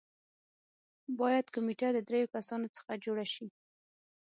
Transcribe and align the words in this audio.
باید 1.19 1.45
کمېټه 1.55 1.87
د 1.93 1.97
دریو 2.07 2.31
کسانو 2.35 2.67
څخه 2.75 2.91
جوړه 3.05 3.25
شي. 3.33 3.45